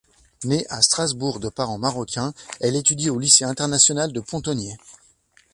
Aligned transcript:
Née 0.45 0.65
à 0.71 0.81
Strasbourg 0.81 1.39
de 1.39 1.47
parents 1.49 1.77
marocains, 1.77 2.33
elle 2.59 2.75
étudie 2.75 3.11
au 3.11 3.19
lycée 3.19 3.43
international 3.45 4.11
des 4.11 4.23
Pontonniers. 4.23 4.79